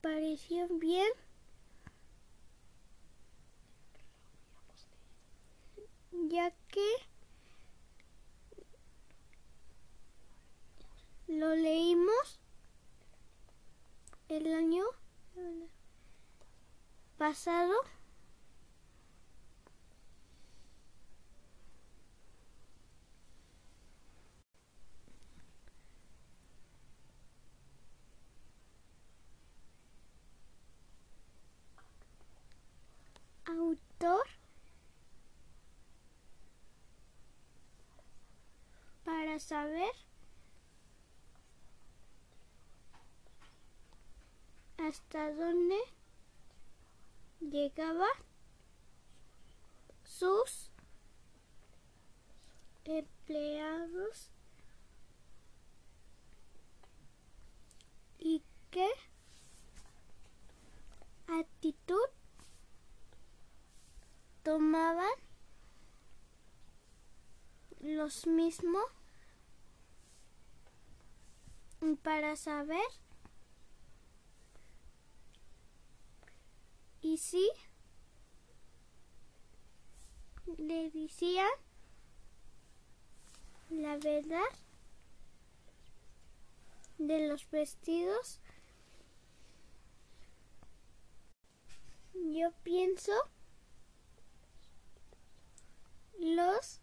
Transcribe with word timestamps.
pareció 0.00 0.68
bien. 0.68 1.08
Ya 6.28 6.52
que 6.68 6.86
lo 11.26 11.54
leímos 11.54 12.40
el 14.28 14.52
año 14.52 14.84
pasado. 17.16 17.74
Para 39.04 39.38
saber 39.38 39.92
hasta 44.78 45.32
dónde 45.34 45.76
llegaba 47.40 48.08
sus 50.02 50.70
empleados 52.84 54.30
y 58.18 58.42
qué 58.70 58.88
los 67.80 68.26
mismos 68.26 68.84
para 72.02 72.36
saber 72.36 72.80
y 77.00 77.16
si 77.16 77.50
le 80.58 80.90
decían 80.90 81.48
la 83.70 83.96
verdad 83.96 84.42
de 86.98 87.28
los 87.28 87.48
vestidos. 87.50 88.40
Yo 92.12 92.52
pienso 92.62 93.12
los 96.18 96.80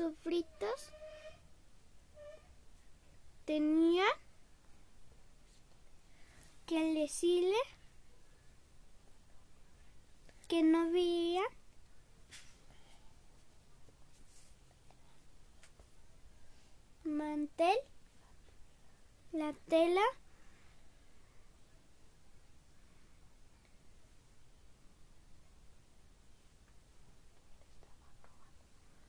sufritos 0.00 0.88
tenían 3.44 4.08
que 6.64 6.94
decirle 6.94 7.58
que 10.48 10.62
no 10.62 10.90
veía 10.90 11.42
mantel, 17.04 17.76
la 19.32 19.52
tela 19.68 20.00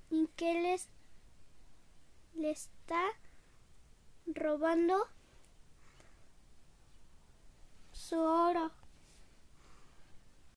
y 0.09 0.27
que 0.41 0.59
les 0.59 0.87
le 2.33 2.49
está 2.49 3.03
robando 4.25 5.07